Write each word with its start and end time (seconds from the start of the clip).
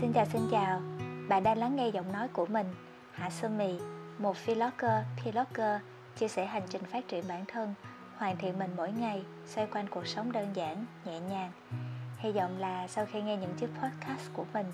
Xin 0.00 0.12
chào 0.12 0.26
xin 0.32 0.42
chào, 0.50 0.80
bạn 1.28 1.42
đang 1.42 1.58
lắng 1.58 1.76
nghe 1.76 1.88
giọng 1.88 2.12
nói 2.12 2.28
của 2.28 2.46
mình, 2.46 2.66
Hạ 3.12 3.30
Xuân 3.30 3.58
Mì, 3.58 3.78
một 4.18 4.36
vlogger, 4.46 5.04
vlogger 5.24 5.80
chia 6.18 6.28
sẻ 6.28 6.46
hành 6.46 6.62
trình 6.70 6.82
phát 6.84 7.08
triển 7.08 7.24
bản 7.28 7.44
thân, 7.48 7.74
hoàn 8.16 8.36
thiện 8.36 8.58
mình 8.58 8.70
mỗi 8.76 8.92
ngày, 8.92 9.24
xoay 9.46 9.66
quanh 9.66 9.88
cuộc 9.90 10.06
sống 10.06 10.32
đơn 10.32 10.48
giản, 10.54 10.86
nhẹ 11.04 11.20
nhàng. 11.20 11.52
Hy 12.18 12.32
vọng 12.32 12.58
là 12.58 12.88
sau 12.88 13.06
khi 13.12 13.22
nghe 13.22 13.36
những 13.36 13.54
chiếc 13.54 13.70
podcast 13.82 14.32
của 14.32 14.44
mình, 14.54 14.66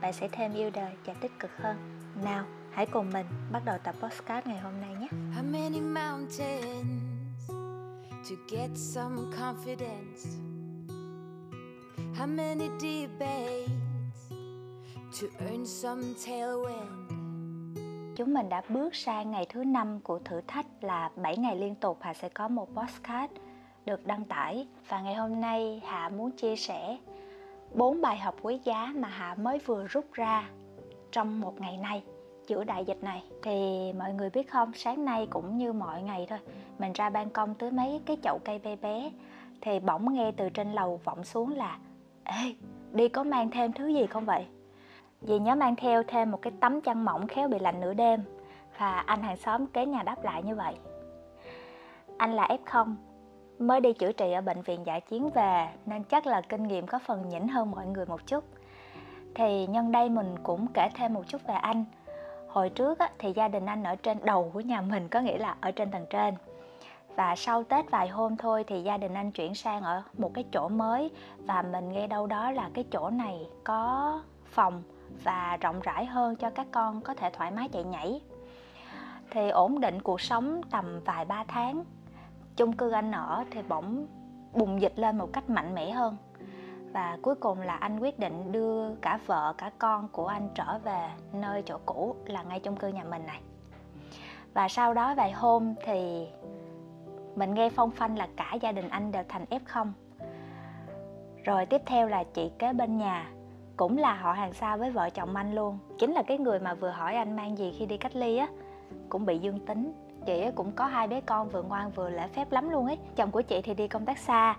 bạn 0.00 0.12
sẽ 0.12 0.28
thêm 0.32 0.54
yêu 0.54 0.70
đời 0.74 0.92
và 1.04 1.14
tích 1.20 1.32
cực 1.38 1.50
hơn. 1.56 1.76
Nào, 2.24 2.44
hãy 2.72 2.86
cùng 2.86 3.10
mình 3.12 3.26
bắt 3.52 3.64
đầu 3.64 3.78
tập 3.84 3.94
podcast 4.02 4.46
ngày 4.46 4.58
hôm 4.58 4.80
nay 4.80 4.94
nhé. 5.00 5.08
How 5.10 5.52
many 5.52 5.80
mountains 5.80 7.50
to 8.30 8.36
get 8.50 8.70
some 8.74 9.16
confidence? 9.38 10.26
How 12.18 12.26
many 12.26 12.68
debates 12.80 13.89
to 15.10 15.26
earn 15.38 15.66
some 15.66 16.02
tailwind? 16.26 17.10
Chúng 18.16 18.34
mình 18.34 18.48
đã 18.48 18.62
bước 18.68 18.94
sang 18.94 19.30
ngày 19.30 19.46
thứ 19.48 19.64
năm 19.64 20.00
của 20.00 20.18
thử 20.18 20.40
thách 20.46 20.66
là 20.80 21.10
7 21.16 21.36
ngày 21.36 21.56
liên 21.56 21.74
tục 21.74 21.98
Hà 22.00 22.14
sẽ 22.14 22.28
có 22.28 22.48
một 22.48 22.68
podcast 22.76 23.30
được 23.86 24.06
đăng 24.06 24.24
tải. 24.24 24.68
Và 24.88 25.00
ngày 25.00 25.14
hôm 25.14 25.40
nay 25.40 25.82
Hạ 25.86 26.08
muốn 26.08 26.30
chia 26.30 26.56
sẻ 26.56 26.98
bốn 27.74 28.00
bài 28.00 28.18
học 28.18 28.36
quý 28.42 28.60
giá 28.64 28.92
mà 28.96 29.08
Hạ 29.08 29.34
mới 29.34 29.58
vừa 29.58 29.86
rút 29.86 30.12
ra 30.12 30.48
trong 31.12 31.40
một 31.40 31.60
ngày 31.60 31.76
nay, 31.76 32.02
giữa 32.46 32.64
đại 32.64 32.84
dịch 32.84 33.02
này. 33.02 33.22
Thì 33.42 33.92
mọi 33.98 34.12
người 34.12 34.30
biết 34.30 34.50
không, 34.50 34.72
sáng 34.74 35.04
nay 35.04 35.26
cũng 35.30 35.58
như 35.58 35.72
mọi 35.72 36.02
ngày 36.02 36.26
thôi, 36.28 36.38
mình 36.78 36.92
ra 36.92 37.10
ban 37.10 37.30
công 37.30 37.54
tưới 37.54 37.70
mấy 37.70 38.00
cái 38.06 38.16
chậu 38.22 38.38
cây 38.44 38.58
bé 38.58 38.76
bé. 38.76 39.10
Thì 39.60 39.80
bỗng 39.80 40.14
nghe 40.14 40.32
từ 40.36 40.50
trên 40.50 40.72
lầu 40.72 41.00
vọng 41.04 41.24
xuống 41.24 41.56
là, 41.56 41.78
ê, 42.24 42.54
đi 42.92 43.08
có 43.08 43.24
mang 43.24 43.50
thêm 43.50 43.72
thứ 43.72 43.88
gì 43.88 44.06
không 44.06 44.24
vậy? 44.24 44.46
Dì 45.20 45.38
nhớ 45.38 45.54
mang 45.54 45.76
theo 45.76 46.02
thêm 46.02 46.30
một 46.30 46.42
cái 46.42 46.52
tấm 46.60 46.80
chăn 46.80 47.04
mỏng 47.04 47.26
khéo 47.26 47.48
bị 47.48 47.58
lạnh 47.58 47.80
nửa 47.80 47.94
đêm. 47.94 48.22
Và 48.78 48.98
anh 49.06 49.22
hàng 49.22 49.36
xóm 49.36 49.66
kế 49.66 49.86
nhà 49.86 50.02
đáp 50.02 50.24
lại 50.24 50.42
như 50.42 50.54
vậy. 50.54 50.74
Anh 52.16 52.32
là 52.32 52.48
f0 52.64 52.94
mới 53.58 53.80
đi 53.80 53.92
chữa 53.92 54.12
trị 54.12 54.32
ở 54.32 54.40
bệnh 54.40 54.62
viện 54.62 54.86
giải 54.86 55.00
chiến 55.00 55.30
về, 55.30 55.68
nên 55.86 56.04
chắc 56.04 56.26
là 56.26 56.40
kinh 56.40 56.62
nghiệm 56.62 56.86
có 56.86 56.98
phần 56.98 57.28
nhỉnh 57.28 57.48
hơn 57.48 57.70
mọi 57.70 57.86
người 57.86 58.06
một 58.06 58.26
chút. 58.26 58.44
Thì 59.34 59.66
nhân 59.66 59.92
đây 59.92 60.08
mình 60.08 60.34
cũng 60.42 60.66
kể 60.74 60.88
thêm 60.94 61.14
một 61.14 61.22
chút 61.26 61.40
về 61.46 61.54
anh. 61.54 61.84
Hồi 62.48 62.70
trước 62.70 62.98
thì 63.18 63.32
gia 63.32 63.48
đình 63.48 63.66
anh 63.66 63.82
ở 63.82 63.96
trên 63.96 64.18
đầu 64.24 64.50
của 64.54 64.60
nhà 64.60 64.80
mình, 64.80 65.08
có 65.08 65.20
nghĩa 65.20 65.38
là 65.38 65.56
ở 65.60 65.70
trên 65.70 65.90
tầng 65.90 66.06
trên. 66.10 66.34
Và 67.16 67.36
sau 67.36 67.64
tết 67.64 67.90
vài 67.90 68.08
hôm 68.08 68.36
thôi 68.36 68.64
thì 68.66 68.82
gia 68.82 68.96
đình 68.96 69.14
anh 69.14 69.30
chuyển 69.30 69.54
sang 69.54 69.82
ở 69.82 70.02
một 70.18 70.30
cái 70.34 70.44
chỗ 70.52 70.68
mới. 70.68 71.10
Và 71.38 71.62
mình 71.62 71.92
nghe 71.92 72.06
đâu 72.06 72.26
đó 72.26 72.50
là 72.50 72.70
cái 72.74 72.84
chỗ 72.90 73.10
này 73.10 73.46
có 73.64 74.22
phòng 74.44 74.82
và 75.24 75.58
rộng 75.60 75.80
rãi 75.80 76.06
hơn 76.06 76.36
cho 76.36 76.50
các 76.50 76.66
con 76.70 77.00
có 77.00 77.14
thể 77.14 77.30
thoải 77.30 77.50
mái 77.50 77.68
chạy 77.68 77.84
nhảy. 77.84 78.20
Thì 79.30 79.48
ổn 79.48 79.80
định 79.80 80.02
cuộc 80.02 80.20
sống 80.20 80.60
tầm 80.70 81.00
vài 81.04 81.24
ba 81.24 81.44
tháng, 81.48 81.84
chung 82.56 82.72
cư 82.72 82.90
anh 82.90 83.12
ở 83.12 83.44
thì 83.50 83.62
bỗng 83.68 84.06
bùng 84.52 84.80
dịch 84.80 84.98
lên 84.98 85.18
một 85.18 85.32
cách 85.32 85.50
mạnh 85.50 85.74
mẽ 85.74 85.90
hơn. 85.90 86.16
Và 86.92 87.18
cuối 87.22 87.34
cùng 87.34 87.60
là 87.60 87.76
anh 87.76 88.00
quyết 88.00 88.18
định 88.18 88.52
đưa 88.52 88.94
cả 88.94 89.18
vợ, 89.26 89.54
cả 89.58 89.70
con 89.78 90.08
của 90.08 90.26
anh 90.26 90.48
trở 90.54 90.78
về 90.78 91.08
nơi 91.32 91.62
chỗ 91.66 91.78
cũ 91.86 92.16
là 92.24 92.42
ngay 92.42 92.60
chung 92.60 92.76
cư 92.76 92.88
nhà 92.88 93.04
mình 93.04 93.26
này. 93.26 93.40
Và 94.54 94.68
sau 94.68 94.94
đó 94.94 95.14
vài 95.14 95.32
hôm 95.32 95.74
thì 95.84 96.28
mình 97.36 97.54
nghe 97.54 97.70
phong 97.70 97.90
phanh 97.90 98.18
là 98.18 98.28
cả 98.36 98.54
gia 98.60 98.72
đình 98.72 98.88
anh 98.88 99.12
đều 99.12 99.22
thành 99.28 99.44
F0 99.50 99.86
rồi 101.44 101.66
tiếp 101.66 101.82
theo 101.86 102.08
là 102.08 102.24
chị 102.34 102.50
kế 102.58 102.72
bên 102.72 102.98
nhà 102.98 103.30
cũng 103.80 103.98
là 103.98 104.14
họ 104.14 104.32
hàng 104.32 104.52
xa 104.52 104.76
với 104.76 104.90
vợ 104.90 105.10
chồng 105.10 105.36
anh 105.36 105.54
luôn. 105.54 105.78
Chính 105.98 106.12
là 106.12 106.22
cái 106.22 106.38
người 106.38 106.58
mà 106.58 106.74
vừa 106.74 106.90
hỏi 106.90 107.16
anh 107.16 107.36
mang 107.36 107.58
gì 107.58 107.74
khi 107.78 107.86
đi 107.86 107.96
cách 107.96 108.16
ly 108.16 108.36
á. 108.36 108.46
Cũng 109.08 109.26
bị 109.26 109.38
dương 109.38 109.66
tính. 109.66 109.92
Chị 110.26 110.44
cũng 110.54 110.72
có 110.72 110.86
hai 110.86 111.08
bé 111.08 111.20
con 111.20 111.48
vừa 111.48 111.62
ngoan 111.62 111.90
vừa 111.90 112.10
lễ 112.10 112.28
phép 112.28 112.52
lắm 112.52 112.70
luôn 112.70 112.86
ấy. 112.86 112.98
Chồng 113.16 113.30
của 113.30 113.42
chị 113.42 113.62
thì 113.62 113.74
đi 113.74 113.88
công 113.88 114.04
tác 114.04 114.18
xa. 114.18 114.56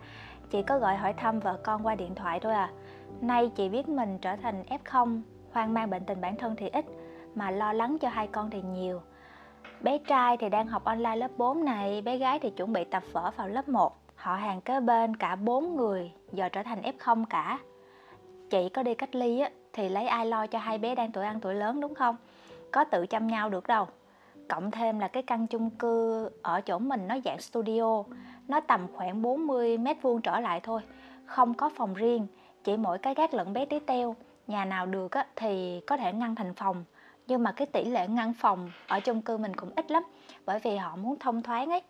Chị 0.50 0.64
có 0.64 0.80
gọi 0.80 0.96
hỏi 0.96 1.14
thăm 1.14 1.40
vợ 1.40 1.60
con 1.64 1.86
qua 1.86 1.96
điện 1.96 2.16
thoại 2.16 2.40
thôi 2.40 2.54
à. 2.54 2.70
Nay 3.22 3.52
chị 3.56 3.70
biết 3.70 3.90
mình 3.90 4.18
trở 4.18 4.36
thành 4.36 4.64
f0 4.70 5.22
hoang 5.52 5.74
mang 5.74 5.90
bệnh 5.90 6.06
tình 6.06 6.22
bản 6.22 6.36
thân 6.36 6.56
thì 6.56 6.70
ít, 6.70 6.86
mà 7.36 7.52
lo 7.52 7.74
lắng 7.74 7.98
cho 8.02 8.10
hai 8.10 8.28
con 8.28 8.50
thì 8.50 8.62
nhiều. 8.62 9.02
Bé 9.82 9.98
trai 9.98 10.38
thì 10.38 10.50
đang 10.50 10.68
học 10.68 10.84
online 10.84 11.16
lớp 11.16 11.32
4 11.38 11.66
này, 11.66 12.02
bé 12.02 12.18
gái 12.18 12.40
thì 12.40 12.50
chuẩn 12.50 12.74
bị 12.74 12.84
tập 12.84 13.04
vở 13.12 13.32
vào 13.38 13.48
lớp 13.48 13.70
1 13.70 13.98
họ 14.16 14.36
hàng 14.36 14.62
kế 14.62 14.80
bên 14.80 15.16
cả 15.16 15.36
bốn 15.36 15.76
người 15.76 16.12
giờ 16.32 16.50
trở 16.50 16.64
thành 16.64 16.82
f0 16.82 17.26
cả 17.30 17.60
chị 18.52 18.70
có 18.70 18.84
đi 18.84 18.96
cách 18.96 19.16
ly 19.16 19.40
á 19.40 19.50
thì 19.74 19.90
lấy 19.90 20.08
ai 20.08 20.26
lo 20.26 20.48
cho 20.48 20.60
hai 20.60 20.78
bé 20.78 20.96
đang 20.96 21.12
tuổi 21.12 21.26
ăn 21.26 21.40
tuổi 21.40 21.56
lớn 21.56 21.82
đúng 21.82 21.96
không? 21.96 22.16
Có 22.72 22.84
tự 22.84 23.08
chăm 23.08 23.28
nhau 23.28 23.50
được 23.50 23.68
đâu. 23.68 23.88
Cộng 24.50 24.72
thêm 24.72 25.00
là 25.00 25.08
cái 25.08 25.24
căn 25.24 25.48
chung 25.48 25.70
cư 25.70 26.30
ở 26.42 26.62
chỗ 26.62 26.80
mình 26.80 27.08
nó 27.08 27.18
dạng 27.26 27.42
studio 27.42 28.04
nó 28.48 28.60
tầm 28.60 28.88
khoảng 28.94 29.22
40 29.22 29.78
mét 29.78 30.02
vuông 30.02 30.22
trở 30.22 30.40
lại 30.40 30.60
thôi 30.64 30.82
không 31.26 31.54
có 31.54 31.70
phòng 31.76 31.94
riêng 31.94 32.28
chỉ 32.64 32.78
mỗi 32.78 32.98
cái 32.98 33.14
gác 33.14 33.34
lẫn 33.34 33.54
bé 33.54 33.66
tí 33.66 33.80
teo. 33.80 34.16
Nhà 34.48 34.66
nào 34.66 34.86
được 34.86 35.12
á, 35.12 35.26
thì 35.36 35.82
có 35.88 35.98
thể 35.98 36.14
ngăn 36.14 36.36
thành 36.36 36.54
phòng 36.54 36.84
nhưng 37.28 37.44
mà 37.44 37.52
cái 37.52 37.68
tỷ 37.68 37.86
lệ 37.86 38.08
ngăn 38.08 38.34
phòng 38.34 38.72
ở 38.88 39.00
chung 39.00 39.22
cư 39.22 39.38
mình 39.38 39.56
cũng 39.56 39.70
ít 39.76 39.92
lắm 39.92 40.04
bởi 40.46 40.60
vì 40.60 40.78
họ 40.78 40.96
muốn 40.96 41.20
thông 41.20 41.42
thoáng 41.42 41.70
ấy. 41.70 41.82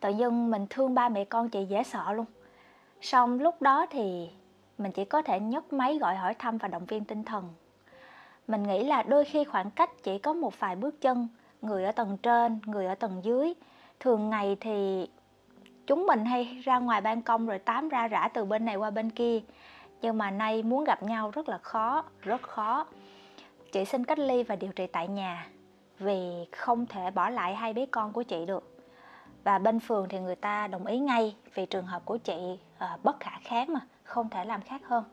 Tự 0.00 0.10
dưng 0.10 0.50
mình 0.50 0.66
thương 0.70 0.94
ba 0.94 1.08
mẹ 1.08 1.24
con 1.24 1.48
chị 1.48 1.64
dễ 1.64 1.82
sợ 1.82 2.12
luôn. 2.12 2.26
Xong 3.00 3.40
lúc 3.40 3.62
đó 3.62 3.86
thì 3.90 4.30
mình 4.82 4.92
chỉ 4.92 5.04
có 5.04 5.22
thể 5.22 5.40
nhấc 5.40 5.72
máy 5.72 5.98
gọi 5.98 6.16
hỏi 6.16 6.34
thăm 6.34 6.58
và 6.58 6.68
động 6.68 6.86
viên 6.86 7.04
tinh 7.04 7.24
thần. 7.24 7.48
Mình 8.48 8.62
nghĩ 8.62 8.84
là 8.84 9.02
đôi 9.02 9.24
khi 9.24 9.44
khoảng 9.44 9.70
cách 9.70 9.90
chỉ 10.02 10.18
có 10.18 10.32
một 10.32 10.60
vài 10.60 10.76
bước 10.76 11.00
chân 11.00 11.28
người 11.62 11.84
ở 11.84 11.92
tầng 11.92 12.18
trên 12.22 12.60
người 12.66 12.86
ở 12.86 12.94
tầng 12.94 13.20
dưới. 13.22 13.54
Thường 14.00 14.30
ngày 14.30 14.56
thì 14.60 15.08
chúng 15.86 16.06
mình 16.06 16.24
hay 16.24 16.60
ra 16.64 16.78
ngoài 16.78 17.00
ban 17.00 17.22
công 17.22 17.46
rồi 17.46 17.58
tám 17.58 17.88
ra 17.88 18.08
rã 18.08 18.28
từ 18.34 18.44
bên 18.44 18.64
này 18.64 18.76
qua 18.76 18.90
bên 18.90 19.10
kia. 19.10 19.40
Nhưng 20.02 20.18
mà 20.18 20.30
nay 20.30 20.62
muốn 20.62 20.84
gặp 20.84 21.02
nhau 21.02 21.30
rất 21.30 21.48
là 21.48 21.58
khó 21.58 22.04
rất 22.20 22.42
khó. 22.42 22.86
Chị 23.72 23.84
xin 23.84 24.04
cách 24.04 24.18
ly 24.18 24.42
và 24.42 24.56
điều 24.56 24.72
trị 24.72 24.86
tại 24.86 25.08
nhà 25.08 25.46
vì 25.98 26.46
không 26.52 26.86
thể 26.86 27.10
bỏ 27.10 27.30
lại 27.30 27.54
hai 27.54 27.72
bé 27.72 27.86
con 27.86 28.12
của 28.12 28.22
chị 28.22 28.46
được. 28.46 28.78
Và 29.44 29.58
bên 29.58 29.80
phường 29.80 30.08
thì 30.08 30.18
người 30.18 30.36
ta 30.36 30.66
đồng 30.66 30.86
ý 30.86 30.98
ngay 30.98 31.36
vì 31.54 31.66
trường 31.66 31.86
hợp 31.86 32.04
của 32.04 32.16
chị 32.16 32.58
à, 32.78 32.96
bất 33.02 33.20
khả 33.20 33.38
kháng 33.44 33.72
mà 33.72 33.80
không 34.12 34.28
thể 34.28 34.44
làm 34.44 34.62
khác 34.62 34.80
hơn. 34.84 35.04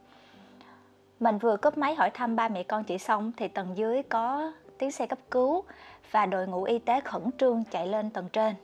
Mình 1.20 1.38
vừa 1.38 1.58
cúp 1.58 1.78
máy 1.78 1.96
hỏi 1.96 2.10
thăm 2.10 2.36
ba 2.36 2.48
mẹ 2.48 2.64
con 2.64 2.84
chị 2.84 2.98
xong 2.98 3.32
thì 3.38 3.48
tầng 3.48 3.78
dưới 3.78 4.04
có 4.04 4.52
tiếng 4.78 4.92
xe 4.92 5.08
cấp 5.08 5.20
cứu 5.32 5.64
và 6.12 6.26
đội 6.26 6.48
ngũ 6.48 6.64
y 6.64 6.80
tế 6.80 7.02
khẩn 7.02 7.22
trương 7.38 7.64
chạy 7.72 7.88
lên 7.88 8.10
tầng 8.10 8.30
trên. 8.34 8.56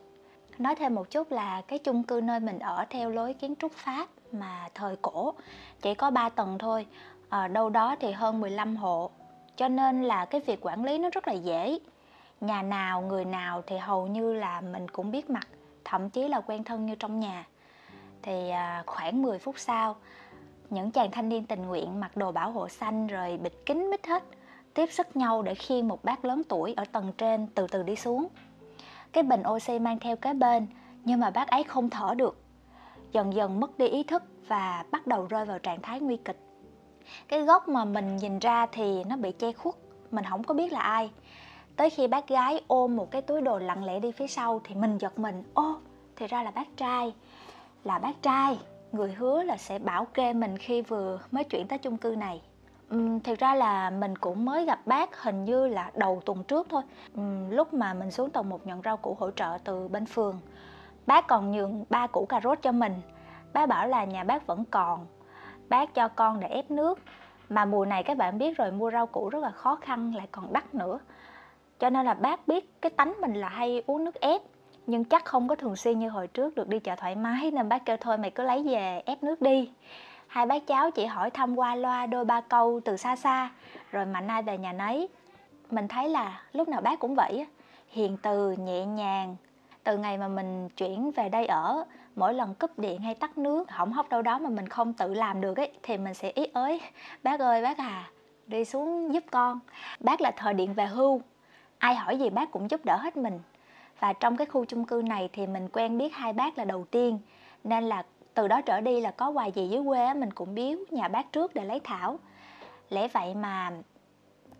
Nói 0.58 0.76
thêm 0.76 0.96
một 0.96 1.12
chút 1.12 1.32
là 1.32 1.62
cái 1.62 1.80
chung 1.80 2.04
cư 2.04 2.22
nơi 2.24 2.40
mình 2.40 2.60
ở 2.60 2.86
theo 2.90 3.10
lối 3.10 3.34
kiến 3.34 3.56
trúc 3.60 3.72
pháp 3.72 4.08
mà 4.32 4.70
thời 4.74 4.96
cổ 5.02 5.34
chỉ 5.82 5.96
có 5.96 6.12
3 6.12 6.30
tầng 6.30 6.58
thôi. 6.58 6.88
Ở 7.30 7.48
đâu 7.48 7.70
đó 7.70 7.96
thì 8.00 8.12
hơn 8.12 8.40
15 8.40 8.76
hộ. 8.76 9.10
Cho 9.56 9.68
nên 9.68 10.04
là 10.04 10.26
cái 10.26 10.42
việc 10.42 10.60
quản 10.66 10.86
lý 10.86 10.98
nó 10.98 11.10
rất 11.14 11.28
là 11.28 11.34
dễ. 11.34 11.80
Nhà 12.42 12.62
nào, 12.62 13.02
người 13.02 13.26
nào 13.26 13.64
thì 13.68 13.78
hầu 13.78 14.08
như 14.08 14.34
là 14.34 14.62
mình 14.62 14.88
cũng 14.88 15.12
biết 15.12 15.30
mặt, 15.30 15.48
thậm 15.86 16.10
chí 16.10 16.28
là 16.28 16.42
quen 16.42 16.64
thân 16.64 16.86
như 16.86 16.96
trong 16.96 17.20
nhà. 17.20 17.46
Thì 18.22 18.50
à, 18.50 18.84
khoảng 18.86 19.22
10 19.22 19.40
phút 19.40 19.56
sau 19.60 19.96
những 20.70 20.92
chàng 20.92 21.12
thanh 21.12 21.30
niên 21.30 21.46
tình 21.46 21.62
nguyện 21.62 22.00
mặc 22.00 22.18
đồ 22.18 22.32
bảo 22.32 22.52
hộ 22.52 22.70
xanh 22.70 23.08
rồi 23.08 23.38
bịt 23.38 23.54
kín 23.66 23.90
mít 23.90 24.08
hết, 24.08 24.24
tiếp 24.74 24.92
sức 24.92 25.16
nhau 25.16 25.42
để 25.42 25.56
khiêng 25.56 25.88
một 25.88 26.04
bác 26.04 26.26
lớn 26.26 26.42
tuổi 26.50 26.74
ở 26.78 26.86
tầng 26.92 27.12
trên 27.18 27.48
từ 27.48 27.68
từ 27.68 27.84
đi 27.84 27.96
xuống. 27.96 28.28
Cái 29.12 29.24
bình 29.24 29.44
oxy 29.50 29.80
mang 29.80 30.00
theo 30.00 30.16
kế 30.16 30.34
bên, 30.34 30.68
nhưng 31.04 31.20
mà 31.20 31.30
bác 31.30 31.48
ấy 31.48 31.64
không 31.64 31.90
thở 31.90 32.14
được. 32.18 32.42
Dần 33.12 33.34
dần 33.34 33.60
mất 33.60 33.78
đi 33.78 33.88
ý 33.88 34.04
thức 34.04 34.24
và 34.48 34.86
bắt 34.92 35.08
đầu 35.08 35.26
rơi 35.30 35.46
vào 35.46 35.60
trạng 35.60 35.82
thái 35.82 36.00
nguy 36.00 36.18
kịch. 36.18 36.40
Cái 37.28 37.42
góc 37.42 37.68
mà 37.68 37.86
mình 37.86 38.18
nhìn 38.18 38.40
ra 38.40 38.66
thì 38.66 39.04
nó 39.04 39.16
bị 39.16 39.32
che 39.32 39.52
khuất, 39.52 39.76
mình 40.12 40.26
không 40.30 40.44
có 40.44 40.54
biết 40.54 40.74
là 40.74 40.80
ai. 40.80 41.12
Tới 41.76 41.90
khi 41.90 42.08
bác 42.08 42.28
gái 42.28 42.62
ôm 42.68 42.96
một 42.96 43.12
cái 43.12 43.22
túi 43.22 43.42
đồ 43.42 43.60
lặng 43.60 43.86
lẽ 43.86 44.00
đi 44.00 44.12
phía 44.12 44.28
sau 44.28 44.62
thì 44.64 44.76
mình 44.76 44.98
giật 44.98 45.20
mình, 45.20 45.44
ô, 45.54 45.76
thì 46.16 46.28
ra 46.28 46.44
là 46.44 46.52
bác 46.52 46.78
trai. 46.78 47.14
Là 47.84 48.00
bác 48.00 48.22
trai 48.22 48.58
người 48.96 49.14
hứa 49.14 49.44
là 49.44 49.58
sẽ 49.58 49.80
bảo 49.80 50.06
kê 50.06 50.34
mình 50.34 50.58
khi 50.58 50.82
vừa 50.82 51.20
mới 51.32 51.44
chuyển 51.44 51.68
tới 51.68 51.80
chung 51.80 51.98
cư 51.98 52.16
này. 52.16 52.42
Uhm, 52.96 53.20
thực 53.20 53.40
ra 53.40 53.56
là 53.56 53.90
mình 53.90 54.18
cũng 54.18 54.46
mới 54.46 54.66
gặp 54.66 54.80
bác 54.86 55.24
hình 55.24 55.46
như 55.46 55.68
là 55.68 55.92
đầu 55.96 56.22
tuần 56.26 56.44
trước 56.44 56.68
thôi. 56.70 56.82
Uhm, 57.20 57.50
lúc 57.50 57.74
mà 57.74 57.94
mình 57.94 58.12
xuống 58.12 58.30
tầng 58.30 58.50
một 58.50 58.68
nhận 58.68 58.82
rau 58.86 58.98
củ 58.98 59.18
hỗ 59.20 59.32
trợ 59.32 59.58
từ 59.64 59.88
bên 59.88 60.06
phường. 60.06 60.40
Bác 61.06 61.28
còn 61.28 61.52
nhường 61.52 61.86
ba 61.90 62.08
củ 62.08 62.26
cà 62.26 62.42
rốt 62.44 62.60
cho 62.62 62.72
mình. 62.72 62.94
Bác 63.54 63.70
bảo 63.70 63.88
là 63.88 64.06
nhà 64.06 64.24
bác 64.24 64.48
vẫn 64.48 64.64
còn. 64.72 65.06
Bác 65.70 65.94
cho 65.94 66.08
con 66.08 66.40
để 66.40 66.48
ép 66.48 66.72
nước. 66.72 67.00
Mà 67.50 67.66
mùa 67.66 67.86
này 67.86 68.04
các 68.04 68.18
bạn 68.18 68.38
biết 68.38 68.58
rồi 68.58 68.72
mua 68.72 68.92
rau 68.92 69.08
củ 69.08 69.30
rất 69.30 69.40
là 69.40 69.52
khó 69.52 69.76
khăn 69.76 70.16
lại 70.16 70.28
còn 70.32 70.54
đắt 70.54 70.76
nữa. 70.76 71.00
Cho 71.80 71.90
nên 71.90 72.06
là 72.06 72.14
bác 72.14 72.48
biết 72.48 72.82
cái 72.82 72.90
tánh 72.90 73.14
mình 73.22 73.34
là 73.34 73.50
hay 73.50 73.84
uống 73.88 74.04
nước 74.04 74.16
ép 74.16 74.42
nhưng 74.88 75.04
chắc 75.04 75.26
không 75.26 75.48
có 75.48 75.56
thường 75.56 75.76
xuyên 75.76 76.00
như 76.00 76.10
hồi 76.10 76.28
trước 76.28 76.56
được 76.56 76.70
đi 76.70 76.80
chợ 76.80 76.96
thoải 76.96 77.16
mái, 77.16 77.52
nên 77.52 77.70
bác 77.70 77.86
kêu 77.86 77.98
thôi 77.98 78.18
mày 78.18 78.32
cứ 78.32 78.44
lấy 78.44 78.64
về, 78.64 79.02
ép 79.06 79.24
nước 79.24 79.42
đi. 79.42 79.72
Hai 80.28 80.46
bác 80.46 80.68
cháu 80.68 80.92
chỉ 80.92 81.06
hỏi 81.06 81.30
thăm 81.30 81.60
qua 81.60 81.76
loa 81.76 82.06
đôi 82.06 82.26
ba 82.26 82.42
câu 82.42 82.80
từ 82.86 82.98
xa 82.98 83.16
xa, 83.16 83.50
rồi 83.92 84.06
mạnh 84.06 84.28
ai 84.28 84.44
về 84.44 84.58
nhà 84.58 84.74
nấy. 84.74 85.08
Mình 85.72 85.88
thấy 85.88 86.10
là 86.10 86.42
lúc 86.54 86.68
nào 86.68 86.82
bác 86.82 87.00
cũng 87.00 87.16
vậy 87.16 87.46
hiền 87.90 88.18
từ, 88.22 88.52
nhẹ 88.52 88.86
nhàng. 88.86 89.36
Từ 89.84 89.98
ngày 89.98 90.18
mà 90.18 90.28
mình 90.28 90.70
chuyển 90.70 91.12
về 91.12 91.30
đây 91.30 91.46
ở, 91.46 91.86
mỗi 92.16 92.34
lần 92.34 92.54
cúp 92.56 92.80
điện 92.80 93.02
hay 93.02 93.16
tắt 93.16 93.38
nước, 93.38 93.72
hỏng 93.72 93.92
hóc 93.92 94.10
đâu 94.10 94.22
đó 94.22 94.40
mà 94.40 94.50
mình 94.50 94.68
không 94.70 94.94
tự 94.94 95.14
làm 95.14 95.42
được 95.42 95.58
ấy, 95.58 95.72
thì 95.84 95.98
mình 95.98 96.14
sẽ 96.14 96.30
ý 96.30 96.48
ới. 96.54 96.82
Bác 97.24 97.40
ơi, 97.40 97.62
bác 97.62 97.78
à 97.78 98.10
đi 98.48 98.66
xuống 98.66 99.14
giúp 99.14 99.24
con. 99.32 99.60
Bác 100.00 100.22
là 100.22 100.32
thời 100.32 100.54
điện 100.54 100.74
về 100.74 100.86
hưu. 100.86 101.22
Ai 101.78 101.96
hỏi 101.96 102.18
gì 102.18 102.30
bác 102.30 102.52
cũng 102.52 102.72
giúp 102.72 102.86
đỡ 102.86 102.98
hết 102.98 103.18
mình 103.18 103.40
và 104.00 104.14
trong 104.14 104.38
cái 104.38 104.48
khu 104.48 104.66
chung 104.66 104.86
cư 104.86 105.02
này 105.06 105.30
thì 105.34 105.48
mình 105.48 105.68
quen 105.74 105.98
biết 105.98 106.14
hai 106.14 106.34
bác 106.34 106.58
là 106.58 106.66
đầu 106.66 106.86
tiên. 106.92 107.20
Nên 107.64 107.84
là 107.84 108.04
từ 108.34 108.48
đó 108.48 108.62
trở 108.62 108.82
đi 108.82 109.02
là 109.02 109.12
có 109.12 109.30
quà 109.30 109.46
gì 109.46 109.68
dưới 109.68 109.84
quê 109.86 110.14
mình 110.14 110.34
cũng 110.34 110.56
biếu 110.56 110.78
nhà 110.92 111.08
bác 111.08 111.32
trước 111.32 111.54
để 111.54 111.66
lấy 111.66 111.80
thảo. 111.80 112.20
Lẽ 112.90 113.08
vậy 113.08 113.36
mà 113.36 113.72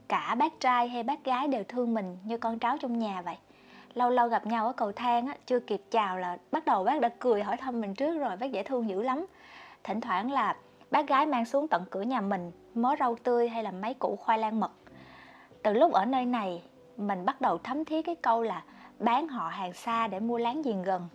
cả 0.08 0.36
bác 0.36 0.60
trai 0.60 0.88
hay 0.88 1.04
bác 1.04 1.24
gái 1.24 1.48
đều 1.48 1.64
thương 1.68 1.94
mình 1.94 2.18
như 2.24 2.38
con 2.38 2.60
cháu 2.60 2.78
trong 2.78 3.00
nhà 3.00 3.22
vậy. 3.22 3.36
Lâu 3.94 4.10
lâu 4.10 4.28
gặp 4.28 4.46
nhau 4.46 4.68
ở 4.68 4.74
cầu 4.74 4.92
thang 4.92 5.28
á, 5.28 5.36
chưa 5.46 5.60
kịp 5.60 5.82
chào 5.92 6.18
là 6.18 6.38
bắt 6.52 6.66
đầu 6.66 6.84
bác 6.84 7.02
đã 7.02 7.10
cười 7.20 7.44
hỏi 7.44 7.58
thăm 7.58 7.82
mình 7.82 7.94
trước 7.94 8.18
rồi, 8.18 8.38
bác 8.38 8.52
dễ 8.52 8.64
thương 8.64 8.90
dữ 8.90 9.02
lắm. 9.02 9.26
Thỉnh 9.84 10.02
thoảng 10.02 10.32
là 10.32 10.56
bác 10.92 11.08
gái 11.08 11.26
mang 11.26 11.46
xuống 11.46 11.68
tận 11.68 11.84
cửa 11.90 12.02
nhà 12.02 12.22
mình, 12.22 12.52
mớ 12.74 12.96
rau 13.00 13.16
tươi 13.24 13.50
hay 13.50 13.64
là 13.64 13.72
mấy 13.72 13.94
củ 13.94 14.16
khoai 14.16 14.38
lang 14.38 14.60
mật. 14.60 14.72
Từ 15.64 15.74
lúc 15.74 15.94
ở 15.94 16.06
nơi 16.06 16.26
này, 16.26 16.64
mình 16.98 17.26
bắt 17.26 17.42
đầu 17.42 17.58
thấm 17.58 17.86
thía 17.86 18.02
cái 18.02 18.16
câu 18.16 18.44
là 18.44 18.64
bán 19.00 19.28
họ 19.28 19.48
hàng 19.48 19.74
xa 19.74 20.08
để 20.08 20.20
mua 20.20 20.38
láng 20.38 20.62
giềng 20.62 20.84
gần. 20.84 21.08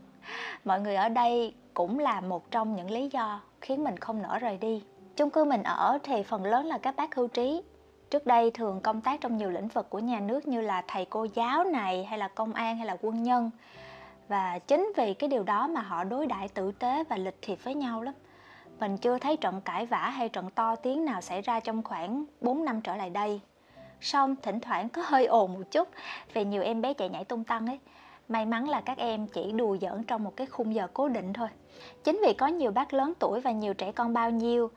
Mọi 0.65 0.81
người 0.81 0.95
ở 0.95 1.09
đây 1.09 1.55
cũng 1.75 1.99
là 1.99 2.21
một 2.21 2.51
trong 2.51 2.77
những 2.77 2.91
lý 2.91 3.09
do 3.09 3.41
khiến 3.61 3.85
mình 3.85 3.97
không 3.97 4.23
nỡ 4.23 4.39
rời 4.39 4.59
đi. 4.59 4.83
Chung 5.17 5.31
cư 5.31 5.45
mình 5.45 5.63
ở 5.63 5.99
thì 6.03 6.23
phần 6.23 6.45
lớn 6.45 6.67
là 6.67 6.79
các 6.79 6.97
bác 6.97 7.15
hưu 7.15 7.29
trí. 7.29 7.63
Trước 8.11 8.27
đây 8.27 8.51
thường 8.51 8.81
công 8.81 9.01
tác 9.01 9.21
trong 9.21 9.37
nhiều 9.37 9.51
lĩnh 9.51 9.69
vực 9.69 9.91
của 9.91 9.99
nhà 9.99 10.21
nước 10.21 10.49
như 10.49 10.61
là 10.61 10.83
thầy 10.89 11.05
cô 11.05 11.27
giáo 11.35 11.65
này, 11.65 12.05
hay 12.05 12.19
là 12.19 12.29
công 12.29 12.53
an, 12.53 12.77
hay 12.77 12.87
là 12.87 12.97
quân 13.01 13.23
nhân. 13.23 13.51
Và 14.29 14.59
chính 14.59 14.93
vì 14.97 15.15
cái 15.15 15.29
điều 15.29 15.43
đó 15.43 15.67
mà 15.67 15.81
họ 15.81 16.05
đối 16.05 16.27
đãi 16.27 16.49
tử 16.49 16.73
tế 16.73 17.05
và 17.05 17.17
lịch 17.17 17.39
thiệp 17.43 17.65
với 17.65 17.75
nhau 17.75 18.03
lắm. 18.03 18.15
Mình 18.81 18.97
chưa 18.97 19.19
thấy 19.19 19.37
trận 19.37 19.61
cãi 19.61 19.87
vã 19.87 19.99
hay 19.99 20.29
trận 20.29 20.51
to 20.51 20.77
tiếng 20.77 21.05
nào 21.05 21.21
xảy 21.21 21.43
ra 21.43 21.61
trong 21.61 21.83
khoảng 21.83 22.25
4 22.41 22.65
năm 22.65 22.81
trở 22.81 22.97
lại 22.97 23.11
đây 23.11 23.41
xong 24.01 24.37
thỉnh 24.43 24.61
thoảng 24.61 24.89
có 24.89 25.03
hơi 25.05 25.27
ồn 25.27 25.53
một 25.53 25.63
chút. 25.71 25.89
Về 26.33 26.45
nhiều 26.45 26.63
em 26.63 26.83
bé 26.83 26.95
chạy 26.95 27.09
nhảy 27.09 27.25
tung 27.25 27.45
tăng 27.45 27.67
ấy, 27.67 27.79
may 28.29 28.47
mắn 28.47 28.69
là 28.69 28.81
các 28.81 28.99
em 28.99 29.27
chỉ 29.27 29.53
đùa 29.53 29.77
giỡn 29.81 30.03
trong 30.03 30.25
một 30.25 30.37
cái 30.37 30.47
khung 30.47 30.75
giờ 30.75 30.87
cố 30.95 31.09
định 31.09 31.33
thôi. 31.33 31.49
Chính 32.05 32.21
vì 32.27 32.33
có 32.33 32.47
nhiều 32.47 32.71
bác 32.71 32.95
lớn 32.95 33.13
tuổi 33.19 33.41
và 33.41 33.51
nhiều 33.51 33.75
trẻ 33.75 33.93
con 33.93 34.13
bao 34.15 34.31
nhiêu, 34.31 34.71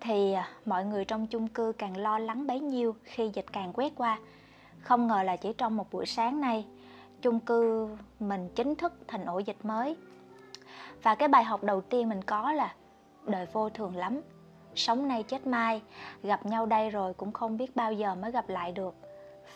thì 0.00 0.32
à, 0.32 0.48
mọi 0.64 0.84
người 0.84 1.04
trong 1.04 1.26
chung 1.26 1.48
cư 1.48 1.72
càng 1.78 1.96
lo 1.96 2.18
lắng 2.18 2.46
bấy 2.46 2.60
nhiêu 2.60 2.96
khi 3.02 3.30
dịch 3.34 3.46
càng 3.52 3.72
quét 3.74 3.92
qua. 3.96 4.18
Không 4.80 5.06
ngờ 5.06 5.22
là 5.22 5.36
chỉ 5.36 5.52
trong 5.52 5.76
một 5.76 5.92
buổi 5.92 6.06
sáng 6.06 6.40
nay, 6.40 6.66
chung 7.22 7.40
cư 7.40 7.88
mình 8.20 8.48
chính 8.54 8.74
thức 8.74 8.92
thành 9.08 9.24
ổ 9.24 9.38
dịch 9.38 9.64
mới. 9.64 9.96
Và 11.02 11.14
cái 11.14 11.28
bài 11.28 11.44
học 11.44 11.64
đầu 11.64 11.80
tiên 11.80 12.08
mình 12.08 12.22
có 12.22 12.52
là, 12.52 12.74
đời 13.26 13.46
vô 13.52 13.70
thường 13.70 13.96
lắm 13.96 14.20
sống 14.76 15.08
nay 15.08 15.22
chết 15.22 15.46
mai, 15.46 15.82
gặp 16.22 16.46
nhau 16.46 16.66
đây 16.66 16.90
rồi 16.90 17.14
cũng 17.14 17.32
không 17.32 17.56
biết 17.56 17.76
bao 17.76 17.92
giờ 17.92 18.14
mới 18.14 18.30
gặp 18.30 18.48
lại 18.48 18.72
được. 18.72 18.94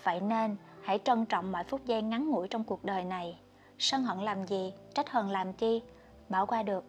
Vậy 0.02 0.20
nên, 0.20 0.56
hãy 0.82 0.98
trân 1.04 1.24
trọng 1.24 1.52
mọi 1.52 1.64
phút 1.64 1.84
giây 1.84 2.02
ngắn 2.02 2.30
ngủi 2.30 2.48
trong 2.48 2.64
cuộc 2.64 2.84
đời 2.84 3.04
này. 3.04 3.38
Sân 3.78 4.04
hận 4.04 4.18
làm 4.18 4.46
gì, 4.46 4.72
trách 4.94 5.10
hờn 5.10 5.30
làm 5.30 5.52
chi? 5.52 5.82
Bỏ 6.28 6.46
qua 6.46 6.62
được 6.62 6.84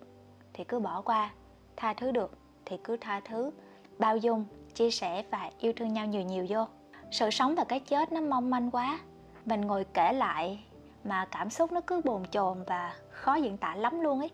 thì 0.54 0.64
cứ 0.64 0.80
bỏ 0.80 1.02
qua, 1.02 1.32
tha 1.76 1.94
thứ 1.94 2.12
được 2.12 2.38
thì 2.66 2.78
cứ 2.84 2.98
tha 2.98 3.20
thứ. 3.26 3.52
Bao 4.00 4.18
dung, 4.18 4.46
chia 4.76 4.92
sẻ 4.92 5.24
và 5.32 5.52
yêu 5.60 5.74
thương 5.76 5.94
nhau 5.94 6.06
nhiều 6.06 6.22
nhiều 6.22 6.46
vô. 6.50 6.66
Sự 7.12 7.30
sống 7.30 7.56
và 7.56 7.64
cái 7.64 7.80
chết 7.80 8.12
nó 8.12 8.22
mong 8.22 8.50
manh 8.50 8.72
quá. 8.72 9.00
Mình 9.46 9.62
ngồi 9.62 9.86
kể 9.94 10.14
lại 10.14 10.64
mà 11.04 11.28
cảm 11.32 11.50
xúc 11.50 11.72
nó 11.72 11.82
cứ 11.82 12.02
bồn 12.06 12.24
chồn 12.32 12.64
và 12.68 12.96
khó 13.10 13.36
diễn 13.36 13.58
tả 13.58 13.76
lắm 13.76 14.02
luôn 14.02 14.20
ấy. 14.20 14.30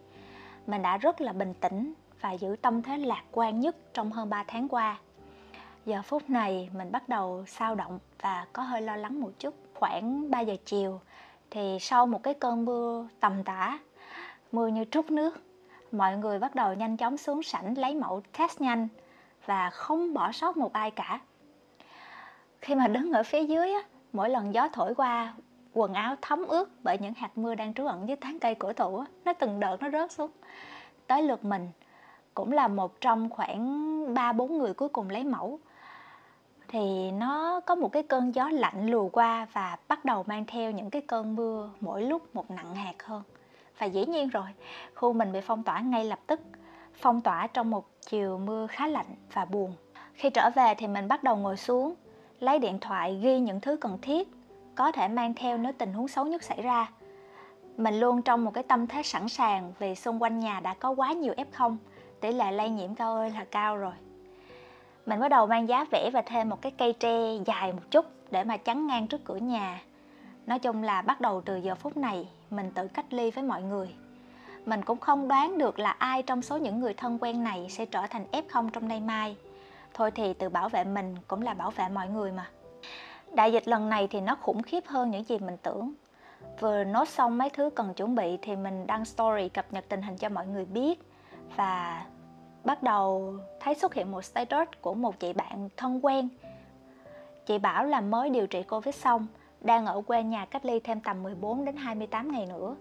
Mình 0.67 0.81
đã 0.81 0.97
rất 0.97 1.21
là 1.21 1.33
bình 1.33 1.53
tĩnh 1.53 1.93
và 2.21 2.31
giữ 2.31 2.55
tâm 2.61 2.81
thế 2.81 2.97
lạc 2.97 3.23
quan 3.31 3.59
nhất 3.59 3.75
trong 3.93 4.11
hơn 4.11 4.29
3 4.29 4.43
tháng 4.47 4.67
qua. 4.67 4.97
Giờ 5.85 6.01
phút 6.01 6.29
này 6.29 6.69
mình 6.73 6.91
bắt 6.91 7.09
đầu 7.09 7.43
sao 7.47 7.75
động 7.75 7.99
và 8.21 8.45
có 8.53 8.63
hơi 8.63 8.81
lo 8.81 8.95
lắng 8.95 9.21
một 9.21 9.31
chút. 9.39 9.53
Khoảng 9.73 10.31
3 10.31 10.39
giờ 10.39 10.55
chiều 10.65 10.99
thì 11.51 11.77
sau 11.81 12.07
một 12.07 12.23
cái 12.23 12.33
cơn 12.33 12.65
mưa 12.65 13.07
tầm 13.19 13.43
tã 13.43 13.79
mưa 14.51 14.67
như 14.67 14.85
trút 14.91 15.11
nước 15.11 15.41
mọi 15.91 16.17
người 16.17 16.39
bắt 16.39 16.55
đầu 16.55 16.73
nhanh 16.73 16.97
chóng 16.97 17.17
xuống 17.17 17.43
sảnh 17.43 17.77
lấy 17.77 17.95
mẫu 17.95 18.21
test 18.37 18.61
nhanh 18.61 18.87
và 19.45 19.69
không 19.69 20.13
bỏ 20.13 20.31
sót 20.31 20.57
một 20.57 20.73
ai 20.73 20.91
cả. 20.91 21.19
Khi 22.61 22.75
mà 22.75 22.87
đứng 22.87 23.11
ở 23.11 23.23
phía 23.23 23.43
dưới 23.43 23.73
á, 23.73 23.79
mỗi 24.13 24.29
lần 24.29 24.53
gió 24.53 24.67
thổi 24.73 24.95
qua 24.95 25.33
quần 25.73 25.93
áo 25.93 26.15
thấm 26.21 26.45
ướt 26.47 26.69
bởi 26.83 26.97
những 26.97 27.13
hạt 27.13 27.37
mưa 27.37 27.55
đang 27.55 27.73
trú 27.73 27.85
ẩn 27.85 28.07
dưới 28.07 28.17
tán 28.17 28.39
cây 28.39 28.55
cổ 28.55 28.73
thụ 28.73 29.03
nó 29.25 29.33
từng 29.33 29.59
đợt 29.59 29.81
nó 29.81 29.89
rớt 29.89 30.11
xuống. 30.11 30.31
Tới 31.07 31.23
lượt 31.23 31.45
mình 31.45 31.69
cũng 32.35 32.51
là 32.51 32.67
một 32.67 33.01
trong 33.01 33.29
khoảng 33.29 34.13
ba, 34.13 34.33
bốn 34.33 34.57
người 34.57 34.73
cuối 34.73 34.89
cùng 34.89 35.09
lấy 35.09 35.23
mẫu. 35.23 35.59
Thì 36.67 37.11
nó 37.11 37.59
có 37.59 37.75
một 37.75 37.91
cái 37.91 38.03
cơn 38.03 38.35
gió 38.35 38.49
lạnh 38.49 38.89
lùa 38.89 39.09
qua 39.09 39.47
và 39.53 39.77
bắt 39.87 40.05
đầu 40.05 40.23
mang 40.27 40.45
theo 40.45 40.71
những 40.71 40.89
cái 40.89 41.01
cơn 41.01 41.35
mưa 41.35 41.69
mỗi 41.79 42.03
lúc 42.03 42.35
một 42.35 42.51
nặng 42.51 42.75
hạt 42.75 43.03
hơn. 43.03 43.21
Và 43.77 43.85
dĩ 43.85 44.05
nhiên 44.05 44.29
rồi, 44.29 44.45
khu 44.95 45.13
mình 45.13 45.31
bị 45.31 45.41
phong 45.41 45.63
tỏa 45.63 45.79
ngay 45.79 46.05
lập 46.05 46.19
tức, 46.27 46.39
phong 46.93 47.21
tỏa 47.21 47.47
trong 47.47 47.69
một 47.69 47.85
chiều 48.09 48.37
mưa 48.37 48.67
khá 48.67 48.87
lạnh 48.87 49.15
và 49.33 49.45
buồn. 49.45 49.73
Khi 50.13 50.29
trở 50.29 50.49
về 50.55 50.73
thì 50.77 50.87
mình 50.87 51.07
bắt 51.07 51.23
đầu 51.23 51.35
ngồi 51.35 51.57
xuống, 51.57 51.93
lấy 52.39 52.59
điện 52.59 52.79
thoại 52.79 53.19
ghi 53.23 53.39
những 53.39 53.61
thứ 53.61 53.77
cần 53.77 53.97
thiết, 54.01 54.29
có 54.75 54.91
thể 54.91 55.07
mang 55.07 55.33
theo 55.33 55.57
nếu 55.57 55.71
tình 55.77 55.93
huống 55.93 56.07
xấu 56.07 56.25
nhất 56.25 56.43
xảy 56.43 56.61
ra. 56.61 56.91
Mình 57.77 57.99
luôn 57.99 58.21
trong 58.21 58.45
một 58.45 58.53
cái 58.53 58.63
tâm 58.63 58.87
thế 58.87 59.03
sẵn 59.03 59.29
sàng 59.29 59.73
vì 59.79 59.95
xung 59.95 60.21
quanh 60.21 60.39
nhà 60.39 60.59
đã 60.59 60.73
có 60.73 60.89
quá 60.89 61.13
nhiều 61.13 61.33
f0 61.33 61.75
tỷ 62.21 62.31
lệ 62.31 62.51
lây 62.51 62.69
nhiễm 62.69 62.95
cao 62.95 63.15
ơi 63.15 63.29
là 63.29 63.45
cao 63.51 63.77
rồi. 63.77 63.93
Mình 65.05 65.19
bắt 65.19 65.27
đầu 65.27 65.47
mang 65.47 65.67
giá 65.67 65.85
vẽ 65.91 66.09
và 66.13 66.21
thêm 66.21 66.49
một 66.49 66.61
cái 66.61 66.71
cây 66.71 66.93
tre 66.93 67.37
dài 67.45 67.73
một 67.73 67.91
chút 67.91 68.05
để 68.31 68.43
mà 68.43 68.57
chắn 68.57 68.87
ngang 68.87 69.07
trước 69.07 69.23
cửa 69.23 69.37
nhà. 69.37 69.81
Nói 70.45 70.59
chung 70.59 70.83
là 70.83 71.01
bắt 71.01 71.21
đầu 71.21 71.41
từ 71.41 71.57
giờ 71.57 71.75
phút 71.75 71.97
này, 71.97 72.27
mình 72.49 72.71
tự 72.71 72.87
cách 72.87 73.13
ly 73.13 73.31
với 73.31 73.43
mọi 73.43 73.61
người. 73.61 73.95
Mình 74.65 74.81
cũng 74.81 74.99
không 74.99 75.27
đoán 75.27 75.57
được 75.57 75.79
là 75.79 75.91
ai 75.91 76.23
trong 76.23 76.41
số 76.41 76.57
những 76.57 76.79
người 76.79 76.93
thân 76.93 77.17
quen 77.21 77.43
này 77.43 77.67
sẽ 77.69 77.85
trở 77.85 78.07
thành 78.07 78.25
f0 78.31 78.69
trong 78.69 78.87
nay 78.87 78.99
mai. 78.99 79.35
Thôi 79.93 80.11
thì 80.11 80.33
tự 80.33 80.49
bảo 80.49 80.69
vệ 80.69 80.83
mình 80.83 81.15
cũng 81.27 81.41
là 81.41 81.53
bảo 81.53 81.71
vệ 81.71 81.89
mọi 81.89 82.07
người 82.07 82.31
mà. 82.31 82.49
Đại 83.33 83.53
dịch 83.53 83.67
lần 83.67 83.89
này 83.89 84.07
thì 84.07 84.21
nó 84.21 84.35
khủng 84.35 84.61
khiếp 84.63 84.87
hơn 84.87 85.11
những 85.11 85.23
gì 85.23 85.37
mình 85.39 85.57
tưởng. 85.63 85.93
Vừa 86.59 86.83
nốt 86.83 87.07
xong 87.07 87.37
mấy 87.37 87.49
thứ 87.49 87.69
cần 87.75 87.93
chuẩn 87.93 88.15
bị 88.15 88.37
thì 88.41 88.55
mình 88.55 88.87
đăng 88.87 89.05
story 89.05 89.49
cập 89.49 89.73
nhật 89.73 89.85
tình 89.89 90.01
hình 90.01 90.17
cho 90.17 90.29
mọi 90.29 90.47
người 90.47 90.65
biết 90.65 91.01
và 91.55 92.05
bắt 92.63 92.83
đầu 92.83 93.35
thấy 93.59 93.75
xuất 93.75 93.93
hiện 93.93 94.11
một 94.11 94.21
status 94.21 94.67
của 94.81 94.93
một 94.93 95.19
chị 95.19 95.33
bạn 95.33 95.69
thân 95.77 96.05
quen. 96.05 96.29
Chị 97.45 97.57
bảo 97.57 97.85
là 97.85 98.01
mới 98.01 98.29
điều 98.29 98.47
trị 98.47 98.63
covid 98.63 98.95
xong, 98.95 99.27
đang 99.61 99.85
ở 99.85 100.01
quê 100.01 100.23
nhà 100.23 100.45
cách 100.45 100.65
ly 100.65 100.79
thêm 100.79 101.01
tầm 101.01 101.23
14 101.23 101.65
đến 101.65 101.75
28 101.75 102.31
ngày 102.31 102.45
nữa. 102.45 102.75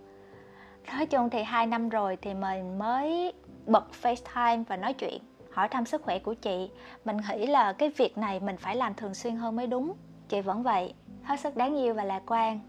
Nói 0.87 1.07
chung 1.07 1.31
thì 1.31 1.43
hai 1.43 1.67
năm 1.67 1.89
rồi 1.89 2.19
thì 2.23 2.35
mình 2.35 2.79
mới 2.79 3.33
bật 3.67 3.85
FaceTime 4.03 4.65
và 4.69 4.77
nói 4.77 4.93
chuyện, 4.93 5.23
hỏi 5.53 5.69
thăm 5.69 5.85
sức 5.85 6.03
khỏe 6.03 6.19
của 6.19 6.35
chị. 6.35 6.71
Mình 7.05 7.17
nghĩ 7.31 7.47
là 7.47 7.73
cái 7.73 7.91
việc 7.97 8.19
này 8.19 8.41
mình 8.41 8.57
phải 8.57 8.77
làm 8.77 8.95
thường 8.95 9.15
xuyên 9.15 9.37
hơn 9.37 9.57
mới 9.57 9.67
đúng. 9.67 9.93
Chị 10.29 10.41
vẫn 10.41 10.63
vậy, 10.63 10.95
hết 11.23 11.41
sức 11.41 11.57
đáng 11.57 11.77
yêu 11.77 11.95
và 11.95 12.05
lạc 12.05 12.23
quan. 12.27 12.61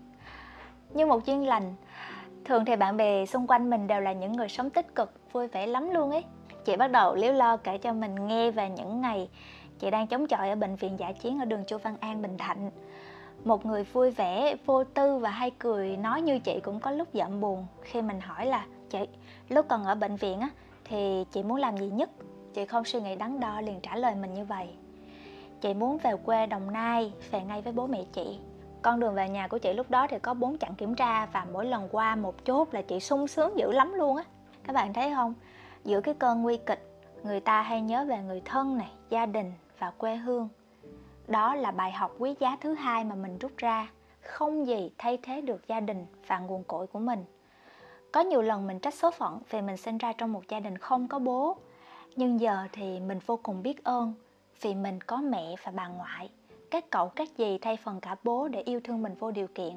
Như 0.94 1.06
một 1.06 1.26
duyên 1.26 1.48
lành 1.48 1.76
thường 2.46 2.66
thì 2.66 2.76
bạn 2.76 2.98
bè 2.98 3.26
xung 3.26 3.48
quanh 3.48 3.70
mình 3.70 3.88
đều 3.88 4.02
là 4.02 4.14
những 4.14 4.32
người 4.32 4.50
sống 4.50 4.70
tích 4.70 4.96
cực, 4.96 5.12
vui 5.32 5.48
vẻ 5.48 5.68
lắm 5.68 5.90
luôn 5.90 6.12
ấy. 6.12 6.24
Chị 6.66 6.76
bắt 6.76 6.88
đầu 6.88 7.16
liếu 7.16 7.34
lo 7.34 7.58
kể 7.58 7.78
cho 7.78 7.94
mình 7.94 8.28
nghe 8.28 8.52
về 8.52 8.70
những 8.70 9.02
ngày 9.02 9.30
chị 9.80 9.92
đang 9.92 10.08
chống 10.08 10.28
chọi 10.28 10.50
ở 10.50 10.56
bệnh 10.56 10.76
viện 10.76 11.00
giả 11.00 11.12
chiến 11.12 11.40
ở 11.40 11.46
đường 11.46 11.64
Chu 11.68 11.78
Văn 11.78 11.96
An, 12.00 12.22
Bình 12.22 12.38
Thạnh. 12.38 12.72
Một 13.44 13.66
người 13.66 13.84
vui 13.84 14.12
vẻ, 14.12 14.56
vô 14.66 14.84
tư 14.84 15.18
và 15.18 15.30
hay 15.30 15.52
cười 15.60 15.98
nói 15.98 16.22
như 16.22 16.40
chị 16.40 16.60
cũng 16.64 16.80
có 16.80 16.92
lúc 16.92 17.14
giận 17.14 17.42
buồn. 17.42 17.66
Khi 17.82 18.02
mình 18.02 18.20
hỏi 18.20 18.46
là, 18.46 18.66
chị, 18.90 19.00
lúc 19.50 19.66
còn 19.70 19.84
ở 19.84 19.96
bệnh 19.96 20.16
viện 20.16 20.40
á, 20.40 20.50
thì 20.86 21.26
chị 21.32 21.44
muốn 21.44 21.58
làm 21.58 21.78
gì 21.78 21.90
nhất? 21.90 22.10
Chị 22.54 22.66
không 22.66 22.86
suy 22.86 23.02
nghĩ 23.02 23.16
đắn 23.16 23.40
đo 23.40 23.62
liền 23.62 23.80
trả 23.82 23.96
lời 23.96 24.16
mình 24.16 24.34
như 24.34 24.46
vậy. 24.46 24.68
Chị 25.62 25.74
muốn 25.74 25.98
về 25.98 26.12
quê 26.26 26.46
đồng 26.46 26.74
nai, 26.74 27.14
về 27.32 27.42
ngay 27.42 27.62
với 27.62 27.74
bố 27.74 27.88
mẹ 27.88 28.04
chị 28.14 28.40
con 28.86 29.00
đường 29.00 29.16
về 29.16 29.30
nhà 29.30 29.48
của 29.48 29.58
chị 29.58 29.74
lúc 29.74 29.90
đó 29.90 30.08
thì 30.10 30.20
có 30.20 30.34
bốn 30.34 30.58
chặng 30.58 30.76
kiểm 30.76 30.96
tra 30.96 31.26
và 31.26 31.46
mỗi 31.54 31.66
lần 31.66 31.90
qua 31.92 32.16
một 32.16 32.46
chốt 32.46 32.74
là 32.74 32.82
chị 32.82 33.00
sung 33.00 33.28
sướng 33.28 33.58
dữ 33.58 33.72
lắm 33.72 33.94
luôn 33.94 34.18
á. 34.18 34.24
Các 34.64 34.74
bạn 34.74 34.94
thấy 34.94 35.14
không? 35.16 35.34
Giữa 35.84 36.02
cái 36.02 36.14
cơn 36.14 36.42
nguy 36.42 36.58
kịch, 36.58 37.02
người 37.24 37.40
ta 37.40 37.62
hay 37.62 37.82
nhớ 37.82 38.06
về 38.06 38.18
người 38.18 38.42
thân 38.46 38.78
này, 38.78 38.92
gia 39.10 39.26
đình 39.26 39.54
và 39.80 39.92
quê 39.98 40.16
hương. 40.16 40.50
Đó 41.28 41.56
là 41.56 41.72
bài 41.72 41.92
học 41.92 42.12
quý 42.20 42.36
giá 42.40 42.58
thứ 42.62 42.74
hai 42.74 43.04
mà 43.04 43.16
mình 43.16 43.38
rút 43.38 43.52
ra, 43.58 43.88
không 44.22 44.68
gì 44.68 44.92
thay 44.98 45.18
thế 45.24 45.42
được 45.42 45.68
gia 45.68 45.80
đình 45.80 46.06
và 46.28 46.40
nguồn 46.40 46.64
cội 46.64 46.88
của 46.88 47.00
mình. 47.00 47.26
Có 48.12 48.22
nhiều 48.22 48.42
lần 48.42 48.68
mình 48.68 48.80
trách 48.80 48.94
số 48.94 49.12
phận 49.12 49.40
vì 49.50 49.62
mình 49.62 49.78
sinh 49.78 49.98
ra 49.98 50.14
trong 50.14 50.34
một 50.34 50.44
gia 50.50 50.60
đình 50.60 50.78
không 50.78 51.08
có 51.08 51.20
bố, 51.20 51.58
nhưng 52.16 52.40
giờ 52.40 52.58
thì 52.72 53.00
mình 53.00 53.20
vô 53.26 53.40
cùng 53.44 53.64
biết 53.64 53.84
ơn 53.84 54.14
vì 54.62 54.76
mình 54.76 55.02
có 55.02 55.18
mẹ 55.18 55.56
và 55.64 55.72
bà 55.72 55.88
ngoại 55.88 56.30
các 56.76 56.90
cậu, 56.90 57.10
các 57.10 57.28
dì 57.38 57.58
thay 57.58 57.78
phần 57.78 58.00
cả 58.00 58.16
bố 58.24 58.48
để 58.48 58.62
yêu 58.62 58.80
thương 58.84 59.02
mình 59.02 59.16
vô 59.20 59.32
điều 59.32 59.48
kiện. 59.48 59.72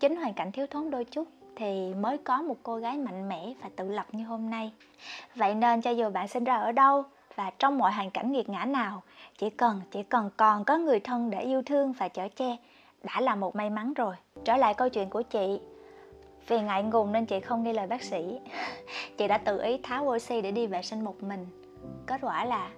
Chính 0.00 0.16
hoàn 0.16 0.34
cảnh 0.34 0.52
thiếu 0.52 0.66
thốn 0.66 0.90
đôi 0.90 1.04
chút 1.04 1.28
thì 1.56 1.94
mới 1.94 2.18
có 2.18 2.42
một 2.42 2.56
cô 2.62 2.76
gái 2.76 2.98
mạnh 2.98 3.28
mẽ 3.28 3.52
và 3.62 3.70
tự 3.76 3.88
lập 3.88 4.06
như 4.12 4.24
hôm 4.24 4.50
nay. 4.50 4.72
Vậy 5.34 5.54
nên 5.54 5.80
cho 5.80 5.90
dù 5.90 6.10
bạn 6.10 6.28
sinh 6.28 6.44
ra 6.44 6.56
ở 6.56 6.72
đâu 6.72 7.04
và 7.34 7.50
trong 7.58 7.78
mọi 7.78 7.92
hoàn 7.92 8.10
cảnh 8.10 8.32
nghiệt 8.32 8.48
ngã 8.48 8.64
nào, 8.64 9.02
chỉ 9.38 9.50
cần 9.50 9.80
chỉ 9.90 10.02
cần 10.02 10.30
còn 10.36 10.64
có 10.64 10.78
người 10.78 11.00
thân 11.00 11.30
để 11.30 11.40
yêu 11.40 11.62
thương 11.62 11.92
và 11.92 12.08
chở 12.08 12.28
che, 12.28 12.56
đã 13.02 13.20
là 13.20 13.34
một 13.34 13.56
may 13.56 13.70
mắn 13.70 13.94
rồi. 13.94 14.14
Trở 14.44 14.56
lại 14.56 14.74
câu 14.74 14.88
chuyện 14.88 15.10
của 15.10 15.22
chị. 15.22 15.60
Vì 16.48 16.60
ngại 16.60 16.82
ngùng 16.82 17.12
nên 17.12 17.26
chị 17.26 17.40
không 17.40 17.62
nghe 17.62 17.72
lời 17.72 17.86
bác 17.86 18.02
sĩ. 18.02 18.40
Chị 19.16 19.28
đã 19.28 19.38
tự 19.38 19.62
ý 19.62 19.78
tháo 19.82 20.04
oxy 20.04 20.40
để 20.40 20.52
đi 20.52 20.66
vệ 20.66 20.82
sinh 20.82 21.04
một 21.04 21.22
mình. 21.22 21.46
Kết 22.06 22.20
quả 22.22 22.44
là 22.44 22.70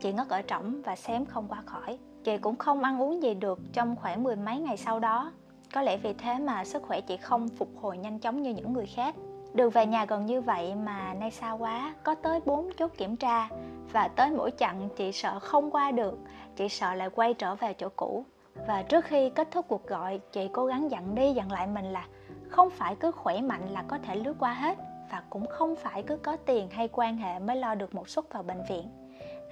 chị 0.00 0.12
ngất 0.12 0.28
ở 0.28 0.42
trỏng 0.42 0.82
và 0.82 0.96
xém 0.96 1.26
không 1.26 1.48
qua 1.48 1.62
khỏi 1.66 1.98
chị 2.24 2.38
cũng 2.38 2.56
không 2.56 2.82
ăn 2.82 3.02
uống 3.02 3.22
gì 3.22 3.34
được 3.34 3.58
trong 3.72 3.96
khoảng 3.96 4.22
mười 4.22 4.36
mấy 4.36 4.58
ngày 4.58 4.76
sau 4.76 5.00
đó. 5.00 5.32
Có 5.74 5.82
lẽ 5.82 5.96
vì 5.96 6.12
thế 6.12 6.38
mà 6.38 6.64
sức 6.64 6.82
khỏe 6.82 7.00
chị 7.00 7.16
không 7.16 7.48
phục 7.48 7.68
hồi 7.80 7.98
nhanh 7.98 8.18
chóng 8.18 8.42
như 8.42 8.50
những 8.50 8.72
người 8.72 8.86
khác. 8.86 9.14
Đường 9.54 9.70
về 9.70 9.86
nhà 9.86 10.04
gần 10.04 10.26
như 10.26 10.40
vậy 10.40 10.74
mà 10.74 11.14
nay 11.14 11.30
xa 11.30 11.52
quá, 11.52 11.94
có 12.02 12.14
tới 12.14 12.40
4 12.44 12.70
chốt 12.76 12.90
kiểm 12.98 13.16
tra. 13.16 13.48
Và 13.92 14.08
tới 14.08 14.30
mỗi 14.30 14.50
chặng 14.58 14.88
chị 14.96 15.12
sợ 15.12 15.38
không 15.38 15.70
qua 15.70 15.90
được, 15.90 16.18
chị 16.56 16.68
sợ 16.68 16.94
lại 16.94 17.10
quay 17.10 17.34
trở 17.34 17.54
về 17.54 17.74
chỗ 17.74 17.88
cũ. 17.96 18.24
Và 18.66 18.82
trước 18.82 19.04
khi 19.04 19.30
kết 19.30 19.50
thúc 19.50 19.68
cuộc 19.68 19.86
gọi, 19.86 20.20
chị 20.32 20.48
cố 20.52 20.66
gắng 20.66 20.90
dặn 20.90 21.14
đi 21.14 21.32
dặn 21.32 21.52
lại 21.52 21.66
mình 21.66 21.84
là 21.84 22.06
không 22.48 22.70
phải 22.70 22.96
cứ 22.96 23.10
khỏe 23.10 23.40
mạnh 23.40 23.68
là 23.72 23.84
có 23.88 23.98
thể 23.98 24.16
lướt 24.16 24.34
qua 24.38 24.52
hết. 24.52 24.78
Và 25.10 25.22
cũng 25.30 25.46
không 25.46 25.76
phải 25.76 26.02
cứ 26.02 26.16
có 26.16 26.36
tiền 26.36 26.68
hay 26.70 26.88
quan 26.92 27.16
hệ 27.16 27.38
mới 27.38 27.56
lo 27.56 27.74
được 27.74 27.94
một 27.94 28.08
suất 28.08 28.32
vào 28.32 28.42
bệnh 28.42 28.62
viện 28.68 29.03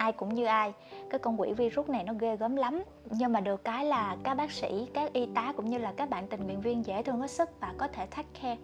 ai 0.02 0.12
cũng 0.12 0.34
như 0.34 0.44
ai. 0.44 0.72
Cái 1.10 1.18
con 1.18 1.40
quỷ 1.40 1.52
virus 1.52 1.88
này 1.88 2.04
nó 2.04 2.12
ghê 2.18 2.36
gớm 2.36 2.56
lắm. 2.56 2.82
Nhưng 3.10 3.32
mà 3.32 3.40
được 3.40 3.64
cái 3.64 3.84
là 3.84 4.16
các 4.22 4.34
bác 4.34 4.50
sĩ 4.50 4.88
các 4.94 5.12
y 5.12 5.26
tá 5.34 5.52
cũng 5.56 5.70
như 5.70 5.78
là 5.78 5.92
các 5.96 6.10
bạn 6.10 6.26
tình 6.26 6.44
nguyện 6.44 6.60
viên 6.60 6.86
dễ 6.86 7.02
thương 7.02 7.20
hết 7.20 7.30
sức 7.30 7.50
và 7.60 7.74
có 7.78 7.88
thể 7.88 8.06
thắt 8.10 8.26
khe 8.34 8.56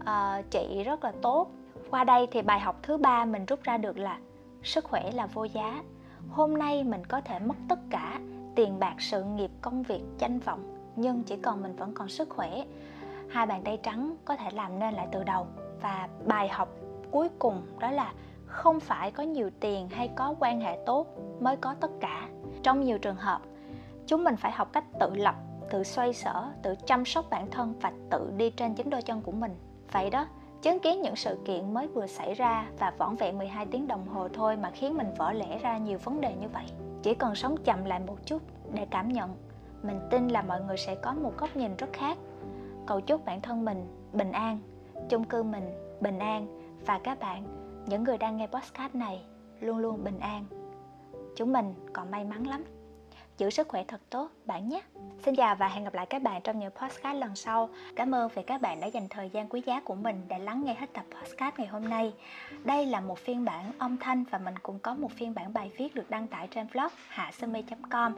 uh, 0.00 0.50
chị 0.50 0.82
rất 0.84 1.04
là 1.04 1.12
tốt. 1.22 1.50
Qua 1.90 2.04
đây 2.04 2.26
thì 2.30 2.42
bài 2.42 2.60
học 2.60 2.76
thứ 2.82 2.96
ba 2.96 3.24
mình 3.24 3.44
rút 3.46 3.62
ra 3.62 3.76
được 3.76 3.98
là 3.98 4.18
sức 4.62 4.84
khỏe 4.84 5.10
là 5.12 5.26
vô 5.26 5.44
giá. 5.44 5.82
Hôm 6.30 6.58
nay 6.58 6.84
mình 6.84 7.04
có 7.06 7.20
thể 7.20 7.38
mất 7.38 7.56
tất 7.68 7.78
cả 7.90 8.20
tiền 8.54 8.78
bạc 8.78 8.94
sự 8.98 9.24
nghiệp 9.24 9.50
công 9.60 9.82
việc 9.82 10.02
danh 10.18 10.38
vọng 10.38 10.92
nhưng 10.96 11.22
chỉ 11.22 11.36
còn 11.36 11.62
mình 11.62 11.76
vẫn 11.76 11.92
còn 11.94 12.08
sức 12.08 12.28
khỏe. 12.30 12.64
Hai 13.28 13.46
bàn 13.46 13.62
tay 13.64 13.78
trắng 13.82 14.16
có 14.24 14.36
thể 14.36 14.50
làm 14.52 14.78
nên 14.78 14.94
lại 14.94 15.06
từ 15.12 15.24
đầu. 15.24 15.46
Và 15.82 16.08
bài 16.26 16.48
học 16.48 16.68
cuối 17.10 17.28
cùng 17.38 17.62
đó 17.78 17.90
là 17.90 18.12
không 18.54 18.80
phải 18.80 19.10
có 19.10 19.22
nhiều 19.22 19.50
tiền 19.60 19.88
hay 19.88 20.10
có 20.14 20.34
quan 20.40 20.60
hệ 20.60 20.78
tốt 20.86 21.06
mới 21.40 21.56
có 21.56 21.74
tất 21.80 21.90
cả. 22.00 22.28
Trong 22.62 22.80
nhiều 22.80 22.98
trường 22.98 23.16
hợp, 23.16 23.40
chúng 24.06 24.24
mình 24.24 24.36
phải 24.36 24.52
học 24.52 24.72
cách 24.72 24.84
tự 25.00 25.14
lập, 25.14 25.34
tự 25.70 25.84
xoay 25.84 26.12
sở, 26.12 26.44
tự 26.62 26.74
chăm 26.86 27.04
sóc 27.04 27.24
bản 27.30 27.50
thân 27.50 27.74
và 27.80 27.92
tự 28.10 28.32
đi 28.36 28.50
trên 28.50 28.74
chính 28.74 28.90
đôi 28.90 29.02
chân 29.02 29.20
của 29.20 29.32
mình. 29.32 29.56
Vậy 29.92 30.10
đó, 30.10 30.26
chứng 30.62 30.78
kiến 30.78 31.02
những 31.02 31.16
sự 31.16 31.38
kiện 31.44 31.74
mới 31.74 31.86
vừa 31.86 32.06
xảy 32.06 32.34
ra 32.34 32.66
và 32.78 32.92
vỏn 32.98 33.16
vẹn 33.16 33.38
12 33.38 33.66
tiếng 33.66 33.86
đồng 33.86 34.08
hồ 34.08 34.28
thôi 34.28 34.56
mà 34.56 34.70
khiến 34.70 34.96
mình 34.96 35.14
vỡ 35.18 35.32
lẽ 35.32 35.58
ra 35.58 35.78
nhiều 35.78 35.98
vấn 36.04 36.20
đề 36.20 36.34
như 36.34 36.48
vậy. 36.48 36.64
Chỉ 37.02 37.14
cần 37.14 37.34
sống 37.34 37.56
chậm 37.64 37.84
lại 37.84 38.00
một 38.06 38.16
chút 38.26 38.42
để 38.72 38.86
cảm 38.90 39.08
nhận, 39.08 39.34
mình 39.82 40.00
tin 40.10 40.28
là 40.28 40.42
mọi 40.42 40.60
người 40.60 40.76
sẽ 40.76 40.94
có 40.94 41.14
một 41.14 41.32
góc 41.38 41.56
nhìn 41.56 41.76
rất 41.76 41.92
khác. 41.92 42.18
Cầu 42.86 43.00
chúc 43.00 43.24
bản 43.24 43.40
thân 43.40 43.64
mình 43.64 43.86
bình 44.12 44.32
an, 44.32 44.58
chung 45.08 45.24
cư 45.24 45.42
mình 45.42 45.96
bình 46.00 46.18
an 46.18 46.46
và 46.86 47.00
các 47.04 47.20
bạn 47.20 47.53
những 47.86 48.04
người 48.04 48.18
đang 48.18 48.36
nghe 48.36 48.46
podcast 48.46 48.94
này 48.94 49.20
luôn 49.60 49.78
luôn 49.78 50.04
bình 50.04 50.18
an. 50.20 50.44
Chúng 51.36 51.52
mình 51.52 51.74
còn 51.92 52.10
may 52.10 52.24
mắn 52.24 52.46
lắm. 52.46 52.64
Giữ 53.38 53.50
sức 53.50 53.68
khỏe 53.68 53.84
thật 53.88 54.00
tốt, 54.10 54.30
bạn 54.44 54.68
nhé. 54.68 54.82
Xin 55.24 55.36
chào 55.36 55.56
và 55.56 55.68
hẹn 55.68 55.84
gặp 55.84 55.94
lại 55.94 56.06
các 56.06 56.22
bạn 56.22 56.42
trong 56.44 56.58
những 56.58 56.70
podcast 56.70 57.18
lần 57.18 57.36
sau. 57.36 57.68
Cảm 57.96 58.14
ơn 58.14 58.30
vì 58.34 58.42
các 58.42 58.60
bạn 58.60 58.80
đã 58.80 58.86
dành 58.86 59.08
thời 59.10 59.30
gian 59.30 59.48
quý 59.48 59.62
giá 59.66 59.80
của 59.80 59.94
mình 59.94 60.22
để 60.28 60.38
lắng 60.38 60.64
nghe 60.64 60.74
hết 60.74 60.92
tập 60.92 61.04
podcast 61.10 61.58
ngày 61.58 61.66
hôm 61.66 61.88
nay. 61.88 62.12
Đây 62.64 62.86
là 62.86 63.00
một 63.00 63.18
phiên 63.18 63.44
bản 63.44 63.72
âm 63.78 63.96
thanh 63.96 64.24
và 64.30 64.38
mình 64.38 64.54
cũng 64.62 64.78
có 64.78 64.94
một 64.94 65.12
phiên 65.12 65.34
bản 65.34 65.52
bài 65.52 65.70
viết 65.76 65.94
được 65.94 66.10
đăng 66.10 66.26
tải 66.26 66.48
trên 66.50 66.66
blog 66.72 66.88
hạ 67.08 67.30
com. 67.90 68.14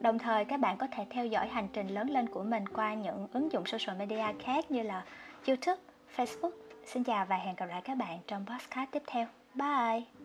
Đồng 0.00 0.18
thời, 0.18 0.44
các 0.44 0.60
bạn 0.60 0.76
có 0.76 0.86
thể 0.92 1.06
theo 1.10 1.26
dõi 1.26 1.48
hành 1.48 1.68
trình 1.72 1.88
lớn 1.88 2.10
lên 2.10 2.28
của 2.28 2.42
mình 2.42 2.68
qua 2.68 2.94
những 2.94 3.28
ứng 3.32 3.52
dụng 3.52 3.66
social 3.66 3.98
media 3.98 4.38
khác 4.38 4.70
như 4.70 4.82
là 4.82 5.04
youtube, 5.46 5.80
facebook 6.16 6.69
Xin 6.92 7.04
chào 7.04 7.26
và 7.26 7.36
hẹn 7.36 7.56
gặp 7.56 7.66
lại 7.66 7.80
các 7.84 7.96
bạn 7.96 8.18
trong 8.26 8.46
podcast 8.46 8.90
tiếp 8.90 9.02
theo. 9.06 9.26
Bye! 9.54 10.19